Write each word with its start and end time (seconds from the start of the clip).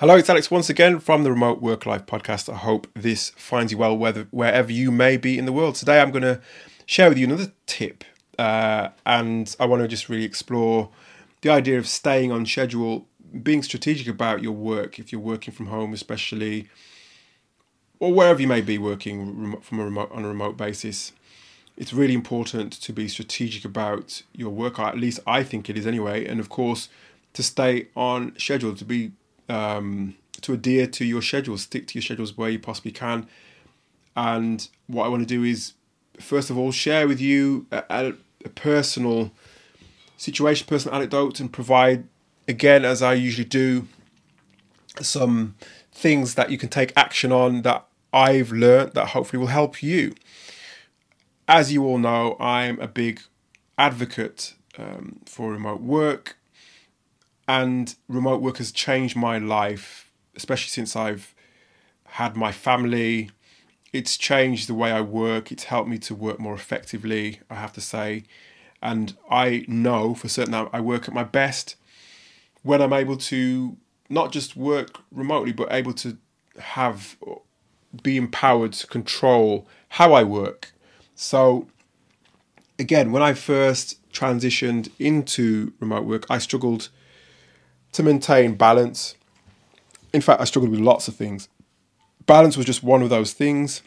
Hello, 0.00 0.14
it's 0.14 0.28
Alex 0.28 0.50
once 0.50 0.68
again 0.68 1.00
from 1.00 1.22
the 1.22 1.30
Remote 1.30 1.62
Work 1.62 1.86
Life 1.86 2.04
podcast. 2.04 2.52
I 2.52 2.56
hope 2.58 2.86
this 2.92 3.30
finds 3.30 3.72
you 3.72 3.78
well 3.78 3.96
whether, 3.96 4.24
wherever 4.30 4.70
you 4.70 4.90
may 4.90 5.16
be 5.16 5.38
in 5.38 5.46
the 5.46 5.54
world. 5.54 5.76
Today, 5.76 6.02
I'm 6.02 6.10
going 6.10 6.20
to 6.20 6.38
share 6.84 7.08
with 7.08 7.16
you 7.16 7.26
another 7.26 7.50
tip, 7.64 8.04
uh, 8.38 8.90
and 9.06 9.56
I 9.58 9.64
want 9.64 9.80
to 9.80 9.88
just 9.88 10.10
really 10.10 10.26
explore 10.26 10.90
the 11.40 11.48
idea 11.48 11.78
of 11.78 11.88
staying 11.88 12.30
on 12.30 12.44
schedule, 12.44 13.06
being 13.42 13.62
strategic 13.62 14.06
about 14.06 14.42
your 14.42 14.52
work 14.52 14.98
if 14.98 15.12
you're 15.12 15.20
working 15.20 15.54
from 15.54 15.68
home, 15.68 15.94
especially, 15.94 16.68
or 17.98 18.12
wherever 18.12 18.42
you 18.42 18.48
may 18.48 18.60
be 18.60 18.76
working 18.76 19.56
from 19.62 19.80
a 19.80 19.84
remote 19.84 20.12
on 20.12 20.26
a 20.26 20.28
remote 20.28 20.58
basis. 20.58 21.14
It's 21.78 21.94
really 21.94 22.12
important 22.12 22.74
to 22.82 22.92
be 22.92 23.08
strategic 23.08 23.64
about 23.64 24.24
your 24.34 24.50
work, 24.50 24.78
at 24.78 24.98
least 24.98 25.20
I 25.26 25.42
think 25.42 25.70
it 25.70 25.78
is 25.78 25.86
anyway, 25.86 26.26
and 26.26 26.38
of 26.38 26.50
course, 26.50 26.90
to 27.32 27.42
stay 27.42 27.88
on 27.96 28.38
schedule, 28.38 28.74
to 28.74 28.84
be 28.84 29.12
um, 29.48 30.16
to 30.42 30.52
adhere 30.52 30.86
to 30.86 31.04
your 31.04 31.22
schedule, 31.22 31.58
stick 31.58 31.86
to 31.88 31.94
your 31.94 32.02
schedules 32.02 32.36
where 32.36 32.50
you 32.50 32.58
possibly 32.58 32.92
can. 32.92 33.26
And 34.16 34.68
what 34.86 35.04
I 35.04 35.08
want 35.08 35.22
to 35.22 35.26
do 35.26 35.44
is, 35.44 35.74
first 36.18 36.50
of 36.50 36.58
all, 36.58 36.72
share 36.72 37.06
with 37.06 37.20
you 37.20 37.66
a, 37.70 37.84
a, 37.90 38.12
a 38.44 38.48
personal 38.48 39.30
situation, 40.16 40.66
personal 40.66 40.96
anecdote, 40.96 41.40
and 41.40 41.52
provide, 41.52 42.04
again, 42.48 42.84
as 42.84 43.02
I 43.02 43.14
usually 43.14 43.44
do, 43.44 43.86
some 45.00 45.54
things 45.92 46.34
that 46.34 46.50
you 46.50 46.58
can 46.58 46.68
take 46.68 46.92
action 46.96 47.32
on 47.32 47.62
that 47.62 47.86
I've 48.12 48.52
learned 48.52 48.92
that 48.92 49.08
hopefully 49.08 49.38
will 49.38 49.48
help 49.48 49.82
you. 49.82 50.14
As 51.48 51.72
you 51.72 51.84
all 51.84 51.98
know, 51.98 52.36
I'm 52.40 52.80
a 52.80 52.88
big 52.88 53.20
advocate 53.78 54.54
um, 54.78 55.20
for 55.26 55.52
remote 55.52 55.80
work 55.80 56.36
and 57.48 57.94
remote 58.08 58.42
work 58.42 58.58
has 58.58 58.72
changed 58.72 59.16
my 59.16 59.38
life, 59.38 60.10
especially 60.34 60.70
since 60.70 60.96
I've 60.96 61.34
had 62.04 62.36
my 62.36 62.52
family. 62.52 63.30
It's 63.92 64.16
changed 64.16 64.68
the 64.68 64.74
way 64.74 64.90
I 64.90 65.00
work. 65.00 65.52
It's 65.52 65.64
helped 65.64 65.88
me 65.88 65.98
to 65.98 66.14
work 66.14 66.38
more 66.38 66.54
effectively, 66.54 67.40
I 67.48 67.54
have 67.54 67.72
to 67.74 67.80
say. 67.80 68.24
And 68.82 69.16
I 69.30 69.64
know 69.68 70.14
for 70.14 70.28
certain 70.28 70.52
that 70.52 70.70
I 70.72 70.80
work 70.80 71.08
at 71.08 71.14
my 71.14 71.24
best 71.24 71.76
when 72.62 72.82
I'm 72.82 72.92
able 72.92 73.16
to 73.16 73.76
not 74.08 74.32
just 74.32 74.56
work 74.56 75.00
remotely, 75.10 75.52
but 75.52 75.72
able 75.72 75.92
to 75.94 76.18
have 76.58 77.16
be 78.02 78.16
empowered 78.16 78.72
to 78.74 78.86
control 78.86 79.66
how 79.90 80.12
I 80.12 80.22
work. 80.22 80.72
So, 81.14 81.68
again, 82.78 83.12
when 83.12 83.22
I 83.22 83.32
first 83.32 84.00
transitioned 84.12 84.90
into 84.98 85.72
remote 85.80 86.04
work, 86.04 86.26
I 86.28 86.38
struggled 86.38 86.90
to 87.96 88.02
maintain 88.02 88.54
balance. 88.54 89.14
In 90.12 90.20
fact, 90.20 90.40
I 90.40 90.44
struggled 90.44 90.70
with 90.70 90.80
lots 90.80 91.08
of 91.08 91.16
things. 91.16 91.48
Balance 92.26 92.56
was 92.56 92.66
just 92.66 92.82
one 92.82 93.02
of 93.02 93.08
those 93.08 93.32
things. 93.32 93.82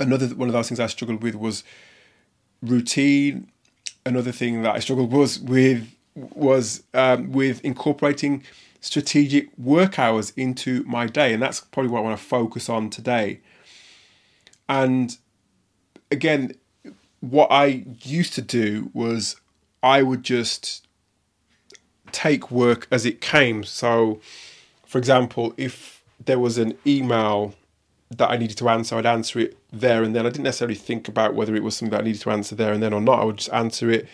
Another 0.00 0.26
one 0.28 0.48
of 0.48 0.52
those 0.52 0.68
things 0.68 0.80
I 0.80 0.88
struggled 0.88 1.22
with 1.22 1.36
was 1.36 1.62
routine. 2.60 3.48
Another 4.04 4.32
thing 4.32 4.62
that 4.62 4.74
I 4.74 4.80
struggled 4.80 5.12
was 5.12 5.38
with 5.38 5.88
was 6.14 6.82
um, 6.92 7.30
with 7.30 7.64
incorporating 7.64 8.42
strategic 8.80 9.56
work 9.56 9.98
hours 9.98 10.32
into 10.36 10.82
my 10.82 11.06
day, 11.06 11.32
and 11.32 11.40
that's 11.40 11.60
probably 11.60 11.90
what 11.90 12.00
I 12.00 12.02
want 12.02 12.18
to 12.18 12.24
focus 12.24 12.68
on 12.68 12.90
today. 12.90 13.40
And 14.68 15.16
again, 16.10 16.54
what 17.20 17.52
I 17.52 17.84
used 18.02 18.32
to 18.34 18.42
do 18.42 18.90
was 18.92 19.36
I 19.80 20.02
would 20.02 20.24
just 20.24 20.88
take 22.12 22.50
work 22.50 22.86
as 22.90 23.06
it 23.06 23.20
came. 23.20 23.64
So, 23.64 24.20
for 24.86 24.98
example, 24.98 25.54
if 25.56 26.02
there 26.24 26.38
was 26.38 26.58
an 26.58 26.76
email 26.86 27.54
that 28.10 28.30
I 28.30 28.36
needed 28.36 28.58
to 28.58 28.68
answer, 28.68 28.96
I'd 28.96 29.06
answer 29.06 29.38
it 29.38 29.56
there 29.72 30.02
and 30.02 30.14
then. 30.14 30.26
I 30.26 30.30
didn't 30.30 30.44
necessarily 30.44 30.74
think 30.74 31.08
about 31.08 31.34
whether 31.34 31.54
it 31.54 31.62
was 31.62 31.76
something 31.76 31.92
that 31.92 32.00
I 32.00 32.04
needed 32.04 32.20
to 32.22 32.30
answer 32.30 32.54
there 32.54 32.72
and 32.72 32.82
then 32.82 32.92
or 32.92 33.00
not. 33.00 33.20
I 33.20 33.24
would 33.24 33.38
just 33.38 33.52
answer 33.52 33.90
it. 33.90 34.08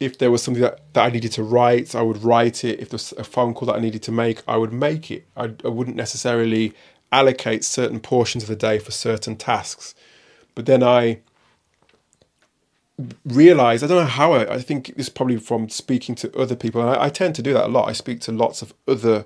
If 0.00 0.18
there 0.18 0.32
was 0.32 0.42
something 0.42 0.62
that, 0.62 0.80
that 0.94 1.06
I 1.06 1.10
needed 1.10 1.30
to 1.32 1.44
write, 1.44 1.94
I 1.94 2.02
would 2.02 2.24
write 2.24 2.64
it. 2.64 2.80
If 2.80 2.88
there 2.88 2.96
was 2.96 3.12
a 3.12 3.24
phone 3.24 3.54
call 3.54 3.66
that 3.66 3.76
I 3.76 3.80
needed 3.80 4.02
to 4.04 4.12
make, 4.12 4.42
I 4.48 4.56
would 4.56 4.72
make 4.72 5.10
it. 5.12 5.24
I, 5.36 5.52
I 5.64 5.68
wouldn't 5.68 5.96
necessarily 5.96 6.74
allocate 7.12 7.64
certain 7.64 8.00
portions 8.00 8.42
of 8.42 8.48
the 8.48 8.56
day 8.56 8.78
for 8.80 8.90
certain 8.90 9.36
tasks. 9.36 9.94
But 10.54 10.66
then 10.66 10.82
I 10.82 11.20
realize 13.24 13.82
I 13.82 13.86
don't 13.86 13.98
know 13.98 14.06
how 14.06 14.32
I, 14.32 14.54
I 14.54 14.58
think 14.60 14.90
it's 14.90 15.08
probably 15.08 15.38
from 15.38 15.68
speaking 15.68 16.14
to 16.16 16.36
other 16.36 16.56
people. 16.56 16.82
I, 16.82 17.04
I, 17.04 17.08
tend 17.08 17.34
to 17.36 17.42
do 17.42 17.52
that 17.54 17.66
a 17.66 17.68
lot. 17.68 17.88
I 17.88 17.92
speak 17.92 18.20
to 18.22 18.32
lots 18.32 18.62
of 18.62 18.74
other, 18.86 19.24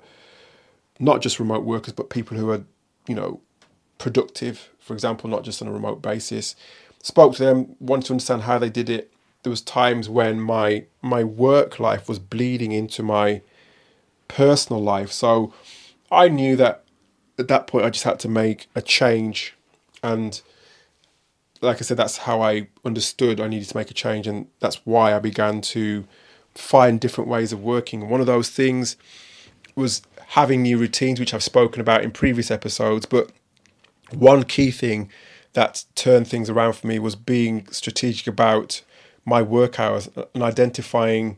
not 0.98 1.20
just 1.20 1.40
remote 1.40 1.64
workers, 1.64 1.92
but 1.92 2.10
people 2.10 2.36
who 2.36 2.50
are, 2.50 2.64
you 3.08 3.14
know, 3.14 3.40
productive. 3.98 4.70
For 4.78 4.94
example, 4.94 5.28
not 5.28 5.42
just 5.42 5.60
on 5.60 5.68
a 5.68 5.72
remote 5.72 6.00
basis. 6.00 6.54
Spoke 7.02 7.34
to 7.36 7.44
them, 7.44 7.76
wanted 7.80 8.06
to 8.06 8.12
understand 8.14 8.42
how 8.42 8.58
they 8.58 8.70
did 8.70 8.88
it. 8.88 9.12
There 9.42 9.50
was 9.50 9.60
times 9.60 10.08
when 10.08 10.40
my 10.40 10.86
my 11.02 11.22
work 11.22 11.78
life 11.78 12.08
was 12.08 12.18
bleeding 12.18 12.72
into 12.72 13.02
my 13.02 13.42
personal 14.28 14.82
life, 14.82 15.12
so 15.12 15.52
I 16.10 16.28
knew 16.28 16.56
that 16.56 16.84
at 17.38 17.48
that 17.48 17.66
point 17.66 17.84
I 17.84 17.90
just 17.90 18.04
had 18.04 18.18
to 18.20 18.28
make 18.28 18.68
a 18.74 18.82
change 18.82 19.54
and 20.02 20.40
like 21.66 21.78
I 21.78 21.80
said, 21.80 21.96
that's 21.96 22.18
how 22.18 22.40
I 22.40 22.68
understood 22.84 23.40
I 23.40 23.48
needed 23.48 23.68
to 23.68 23.76
make 23.76 23.90
a 23.90 23.94
change, 23.94 24.26
and 24.26 24.46
that's 24.60 24.76
why 24.86 25.14
I 25.14 25.18
began 25.18 25.60
to 25.62 26.06
find 26.54 27.00
different 27.00 27.28
ways 27.28 27.52
of 27.52 27.62
working. 27.62 28.08
One 28.08 28.20
of 28.20 28.26
those 28.26 28.48
things 28.50 28.96
was 29.74 30.02
having 30.28 30.62
new 30.62 30.78
routines, 30.78 31.20
which 31.20 31.34
I've 31.34 31.42
spoken 31.42 31.80
about 31.80 32.02
in 32.02 32.10
previous 32.10 32.50
episodes. 32.50 33.04
But 33.04 33.30
one 34.10 34.44
key 34.44 34.70
thing 34.70 35.10
that 35.52 35.84
turned 35.94 36.28
things 36.28 36.48
around 36.48 36.74
for 36.74 36.86
me 36.86 36.98
was 36.98 37.16
being 37.16 37.66
strategic 37.70 38.26
about 38.26 38.82
my 39.24 39.42
work 39.42 39.78
hours 39.80 40.08
and 40.34 40.42
identifying 40.42 41.36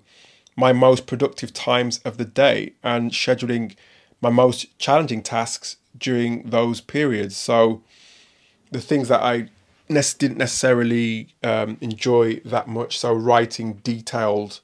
my 0.56 0.72
most 0.72 1.06
productive 1.06 1.52
times 1.52 1.98
of 2.04 2.18
the 2.18 2.24
day 2.24 2.74
and 2.82 3.12
scheduling 3.12 3.74
my 4.20 4.30
most 4.30 4.78
challenging 4.78 5.22
tasks 5.22 5.76
during 5.96 6.42
those 6.50 6.80
periods. 6.80 7.36
So 7.36 7.82
the 8.70 8.80
things 8.80 9.08
that 9.08 9.22
I 9.22 9.48
didn't 9.88 10.38
necessarily 10.38 11.28
um, 11.43 11.78
enjoy 11.81 12.37
that 12.44 12.69
much. 12.69 12.99
So 12.99 13.12
writing 13.12 13.75
detailed 13.75 14.60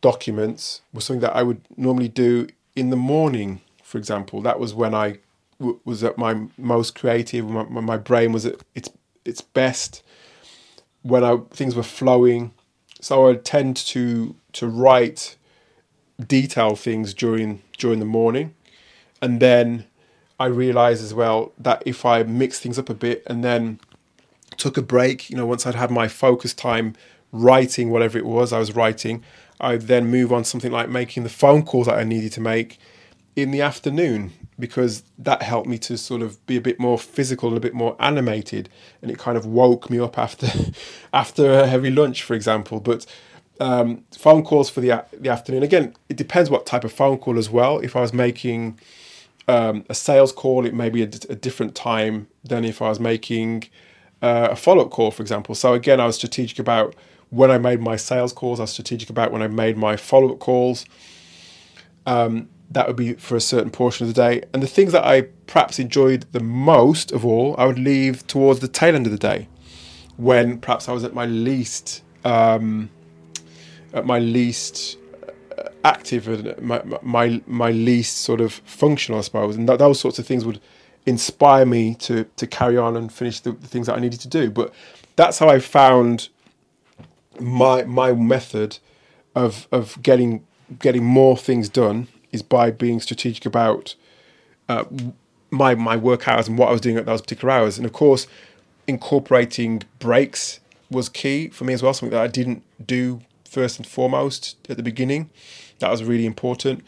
documents 0.00 0.82
was 0.92 1.04
something 1.04 1.20
that 1.20 1.34
I 1.34 1.42
would 1.42 1.62
normally 1.76 2.08
do 2.08 2.48
in 2.76 2.90
the 2.90 2.96
morning. 2.96 3.60
For 3.82 3.98
example, 3.98 4.42
that 4.42 4.58
was 4.58 4.74
when 4.74 4.94
I 4.94 5.18
w- 5.58 5.80
was 5.84 6.04
at 6.04 6.18
my 6.18 6.46
most 6.58 6.94
creative. 6.94 7.48
My, 7.48 7.64
my 7.64 7.96
brain 7.96 8.32
was 8.32 8.46
at 8.46 8.56
its 8.74 8.90
its 9.24 9.40
best 9.40 10.02
when 11.02 11.24
I 11.24 11.38
things 11.50 11.74
were 11.74 11.82
flowing. 11.82 12.52
So 13.00 13.28
I 13.28 13.34
tend 13.34 13.76
to 13.76 14.34
to 14.52 14.66
write 14.66 15.36
detailed 16.24 16.78
things 16.78 17.14
during 17.14 17.62
during 17.78 17.98
the 17.98 18.04
morning, 18.04 18.54
and 19.20 19.40
then 19.40 19.86
I 20.38 20.46
realize 20.46 21.02
as 21.02 21.14
well 21.14 21.52
that 21.58 21.82
if 21.86 22.04
I 22.04 22.22
mix 22.24 22.58
things 22.58 22.78
up 22.78 22.90
a 22.90 22.94
bit 22.94 23.22
and 23.26 23.44
then 23.44 23.78
took 24.56 24.76
a 24.76 24.82
break. 24.82 25.30
You 25.30 25.36
know, 25.36 25.46
once 25.46 25.66
I'd 25.66 25.74
had 25.74 25.90
my 25.90 26.08
focus 26.08 26.54
time 26.54 26.94
writing 27.32 27.90
whatever 27.90 28.18
it 28.18 28.26
was 28.26 28.52
I 28.52 28.58
was 28.58 28.76
writing, 28.76 29.22
I'd 29.60 29.82
then 29.82 30.06
move 30.06 30.32
on 30.32 30.44
something 30.44 30.70
like 30.70 30.88
making 30.88 31.22
the 31.22 31.28
phone 31.28 31.64
calls 31.64 31.86
that 31.86 31.98
I 31.98 32.04
needed 32.04 32.32
to 32.32 32.40
make 32.40 32.78
in 33.34 33.50
the 33.50 33.62
afternoon 33.62 34.32
because 34.58 35.02
that 35.18 35.42
helped 35.42 35.66
me 35.66 35.78
to 35.78 35.96
sort 35.96 36.22
of 36.22 36.44
be 36.46 36.56
a 36.56 36.60
bit 36.60 36.78
more 36.78 36.98
physical 36.98 37.48
and 37.48 37.56
a 37.56 37.60
bit 37.60 37.74
more 37.74 37.96
animated 37.98 38.68
and 39.00 39.10
it 39.10 39.18
kind 39.18 39.38
of 39.38 39.46
woke 39.46 39.88
me 39.88 39.98
up 39.98 40.18
after 40.18 40.46
after 41.12 41.52
a 41.60 41.66
heavy 41.66 41.90
lunch 41.90 42.22
for 42.22 42.34
example 42.34 42.78
but 42.78 43.06
um, 43.60 44.04
phone 44.10 44.44
calls 44.44 44.68
for 44.68 44.80
the 44.80 45.04
the 45.12 45.30
afternoon 45.30 45.62
again 45.62 45.94
it 46.08 46.16
depends 46.16 46.50
what 46.50 46.66
type 46.66 46.84
of 46.84 46.92
phone 46.92 47.16
call 47.16 47.38
as 47.38 47.48
well 47.48 47.78
if 47.78 47.96
I 47.96 48.00
was 48.00 48.12
making 48.12 48.78
um, 49.48 49.84
a 49.88 49.94
sales 49.94 50.32
call 50.32 50.66
it 50.66 50.74
may 50.74 50.90
be 50.90 51.02
a, 51.02 51.10
a 51.30 51.34
different 51.34 51.74
time 51.74 52.28
than 52.44 52.64
if 52.64 52.82
I 52.82 52.90
was 52.90 53.00
making 53.00 53.64
uh, 54.22 54.48
a 54.52 54.56
follow 54.56 54.84
up 54.84 54.90
call, 54.90 55.10
for 55.10 55.22
example. 55.22 55.54
So 55.54 55.74
again, 55.74 56.00
I 56.00 56.06
was 56.06 56.16
strategic 56.16 56.58
about 56.58 56.94
when 57.30 57.50
I 57.50 57.58
made 57.58 57.80
my 57.80 57.96
sales 57.96 58.32
calls. 58.32 58.60
I 58.60 58.64
was 58.64 58.70
strategic 58.70 59.10
about 59.10 59.32
when 59.32 59.42
I 59.42 59.48
made 59.48 59.76
my 59.76 59.96
follow 59.96 60.32
up 60.32 60.38
calls. 60.38 60.86
Um, 62.06 62.48
that 62.70 62.86
would 62.86 62.96
be 62.96 63.14
for 63.14 63.36
a 63.36 63.40
certain 63.40 63.70
portion 63.70 64.06
of 64.06 64.14
the 64.14 64.22
day. 64.22 64.42
And 64.52 64.62
the 64.62 64.66
things 64.66 64.92
that 64.92 65.04
I 65.04 65.22
perhaps 65.46 65.78
enjoyed 65.78 66.26
the 66.32 66.40
most 66.40 67.12
of 67.12 67.24
all, 67.24 67.54
I 67.58 67.66
would 67.66 67.78
leave 67.78 68.26
towards 68.26 68.60
the 68.60 68.68
tail 68.68 68.94
end 68.94 69.06
of 69.06 69.12
the 69.12 69.18
day, 69.18 69.48
when 70.16 70.58
perhaps 70.58 70.88
I 70.88 70.92
was 70.92 71.04
at 71.04 71.14
my 71.14 71.26
least, 71.26 72.02
um, 72.24 72.90
at 73.92 74.06
my 74.06 74.18
least 74.18 74.96
uh, 75.58 75.68
active 75.84 76.28
and 76.28 76.58
my, 76.62 76.82
my 77.02 77.42
my 77.46 77.70
least 77.70 78.18
sort 78.18 78.40
of 78.40 78.54
functional, 78.64 79.18
I 79.18 79.22
suppose. 79.22 79.56
And 79.56 79.68
that, 79.68 79.78
those 79.78 80.00
sorts 80.00 80.18
of 80.18 80.26
things 80.26 80.44
would 80.44 80.60
inspire 81.06 81.66
me 81.66 81.94
to 81.96 82.24
to 82.36 82.46
carry 82.46 82.76
on 82.76 82.96
and 82.96 83.12
finish 83.12 83.40
the, 83.40 83.52
the 83.52 83.66
things 83.66 83.86
that 83.86 83.96
I 83.96 84.00
needed 84.00 84.20
to 84.20 84.28
do. 84.28 84.50
But 84.50 84.72
that's 85.16 85.38
how 85.38 85.48
I 85.48 85.58
found 85.58 86.28
my 87.40 87.84
my 87.84 88.12
method 88.12 88.78
of 89.34 89.66
of 89.72 90.00
getting 90.02 90.44
getting 90.78 91.04
more 91.04 91.36
things 91.36 91.68
done 91.68 92.08
is 92.30 92.42
by 92.42 92.70
being 92.70 93.00
strategic 93.00 93.44
about 93.44 93.94
uh, 94.68 94.84
my 95.50 95.74
my 95.74 95.96
work 95.96 96.28
hours 96.28 96.48
and 96.48 96.58
what 96.58 96.68
I 96.68 96.72
was 96.72 96.80
doing 96.80 96.96
at 96.96 97.06
those 97.06 97.20
particular 97.20 97.52
hours. 97.52 97.76
And 97.76 97.86
of 97.86 97.92
course, 97.92 98.26
incorporating 98.86 99.82
breaks 99.98 100.60
was 100.90 101.08
key 101.08 101.48
for 101.48 101.64
me 101.64 101.72
as 101.72 101.82
well. 101.82 101.94
Something 101.94 102.16
that 102.16 102.22
I 102.22 102.28
didn't 102.28 102.62
do 102.84 103.20
first 103.44 103.78
and 103.78 103.86
foremost 103.86 104.56
at 104.68 104.76
the 104.76 104.82
beginning. 104.82 105.30
That 105.78 105.90
was 105.90 106.02
really 106.04 106.26
important. 106.26 106.84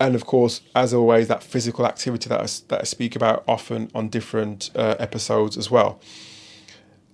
And 0.00 0.14
of 0.14 0.26
course, 0.26 0.60
as 0.74 0.94
always, 0.94 1.28
that 1.28 1.42
physical 1.42 1.86
activity 1.86 2.28
that 2.28 2.40
I, 2.40 2.46
that 2.68 2.80
I 2.80 2.84
speak 2.84 3.16
about 3.16 3.42
often 3.48 3.90
on 3.94 4.08
different 4.08 4.70
uh, 4.74 4.94
episodes 4.98 5.56
as 5.56 5.70
well. 5.70 6.00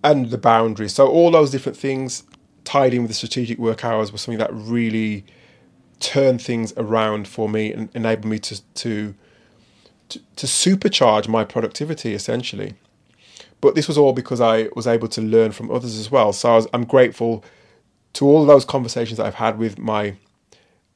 And 0.02 0.30
the 0.30 0.38
boundaries. 0.38 0.92
So, 0.94 1.08
all 1.08 1.30
those 1.30 1.50
different 1.50 1.78
things 1.78 2.24
tied 2.64 2.92
in 2.92 3.02
with 3.02 3.10
the 3.10 3.14
strategic 3.14 3.58
work 3.58 3.84
hours 3.84 4.12
was 4.12 4.20
something 4.20 4.38
that 4.38 4.52
really 4.52 5.24
turned 6.00 6.42
things 6.42 6.72
around 6.76 7.26
for 7.28 7.48
me 7.48 7.72
and 7.72 7.88
enabled 7.94 8.26
me 8.26 8.38
to, 8.38 8.62
to, 8.74 9.14
to, 10.10 10.18
to 10.36 10.46
supercharge 10.46 11.28
my 11.28 11.44
productivity 11.44 12.12
essentially. 12.12 12.74
But 13.60 13.74
this 13.74 13.88
was 13.88 13.96
all 13.96 14.12
because 14.12 14.40
I 14.40 14.68
was 14.76 14.86
able 14.86 15.08
to 15.08 15.22
learn 15.22 15.52
from 15.52 15.70
others 15.70 15.98
as 15.98 16.10
well. 16.10 16.34
So 16.34 16.52
I 16.52 16.56
was, 16.56 16.66
I'm 16.74 16.84
grateful 16.84 17.42
to 18.14 18.26
all 18.26 18.44
those 18.44 18.64
conversations 18.64 19.16
that 19.16 19.26
I've 19.26 19.36
had 19.36 19.58
with 19.58 19.78
my 19.78 20.16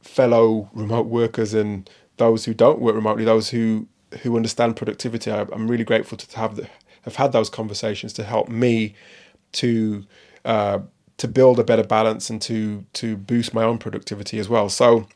fellow 0.03 0.71
remote 0.73 1.07
workers 1.07 1.55
and 1.55 1.89
those 2.17 2.45
who 2.45 2.55
don't 2.55 2.81
work 2.81 2.95
remotely, 2.95 3.25
those 3.25 3.51
who 3.51 3.89
who 4.23 4.37
understand 4.37 4.77
productivity. 4.77 5.31
I, 5.31 5.43
am 5.53 5.69
really 5.69 5.85
grateful 5.85 6.17
to 6.19 6.39
have 6.39 6.57
the, 6.57 6.69
have 7.03 7.17
had 7.17 7.33
those 7.33 7.51
conversations 7.51 8.13
to 8.15 8.25
help 8.25 8.49
me 8.49 8.95
to 9.53 10.05
uh, 10.45 10.81
to 11.19 11.29
build 11.29 11.59
a 11.59 11.65
better 11.65 11.85
balance 11.85 12.31
and 12.31 12.41
to 12.43 12.85
to 12.95 13.17
boost 13.17 13.55
my 13.55 13.65
own 13.65 13.79
productivity 13.79 14.39
as 14.39 14.49
well. 14.49 14.69
So, 14.69 15.07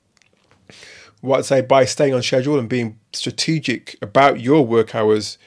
what 1.21 1.39
I'd 1.39 1.45
say 1.45 1.61
by 1.61 1.85
staying 1.85 2.15
on 2.15 2.23
schedule 2.23 2.59
and 2.59 2.69
being 2.69 2.99
strategic 3.13 3.97
about 4.03 4.41
your 4.41 4.65
work 4.67 4.95
hours, 4.95 5.39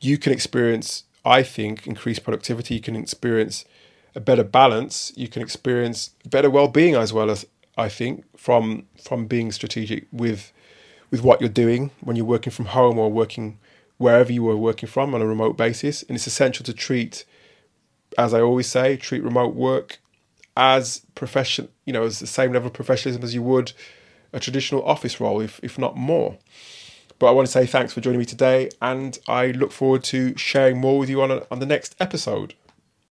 you 0.00 0.18
can 0.18 0.32
experience, 0.32 1.04
I 1.24 1.42
think, 1.42 1.86
increased 1.86 2.24
productivity. 2.24 2.74
You 2.74 2.80
can 2.80 2.96
experience 2.96 3.64
a 4.14 4.20
better 4.20 4.44
balance. 4.44 5.12
You 5.16 5.28
can 5.28 5.42
experience 5.42 6.10
better 6.28 6.50
well-being 6.50 6.94
as 6.94 7.12
well 7.12 7.30
as 7.30 7.46
I 7.78 7.88
think 7.88 8.24
from 8.36 8.86
from 9.02 9.26
being 9.26 9.52
strategic 9.52 10.06
with 10.12 10.52
with 11.10 11.22
what 11.22 11.40
you're 11.40 11.48
doing 11.48 11.92
when 12.00 12.16
you're 12.16 12.26
working 12.26 12.50
from 12.50 12.66
home 12.66 12.98
or 12.98 13.10
working 13.10 13.58
wherever 13.96 14.32
you 14.32 14.46
are 14.50 14.56
working 14.56 14.88
from 14.88 15.14
on 15.14 15.22
a 15.22 15.26
remote 15.26 15.56
basis. 15.56 16.02
And 16.02 16.16
it's 16.16 16.26
essential 16.26 16.64
to 16.66 16.72
treat, 16.72 17.24
as 18.16 18.34
I 18.34 18.40
always 18.40 18.66
say, 18.66 18.96
treat 18.96 19.22
remote 19.22 19.54
work 19.54 20.00
as 20.56 21.02
profession, 21.14 21.68
you 21.84 21.92
know, 21.92 22.02
as 22.02 22.18
the 22.18 22.26
same 22.26 22.52
level 22.52 22.66
of 22.66 22.74
professionalism 22.74 23.22
as 23.22 23.34
you 23.34 23.42
would 23.42 23.72
a 24.32 24.40
traditional 24.40 24.82
office 24.84 25.20
role, 25.20 25.40
if 25.40 25.60
if 25.62 25.78
not 25.78 25.96
more. 25.96 26.36
But 27.18 27.28
I 27.28 27.30
want 27.30 27.46
to 27.46 27.52
say 27.52 27.66
thanks 27.66 27.92
for 27.92 28.00
joining 28.00 28.20
me 28.20 28.24
today, 28.24 28.70
and 28.82 29.18
I 29.26 29.48
look 29.52 29.72
forward 29.72 30.04
to 30.04 30.36
sharing 30.36 30.78
more 30.78 30.98
with 30.98 31.08
you 31.08 31.22
on 31.22 31.30
a, 31.30 31.46
on 31.50 31.58
the 31.58 31.66
next 31.66 31.96
episode. 31.98 32.54